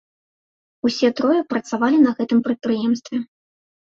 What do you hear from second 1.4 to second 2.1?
працавалі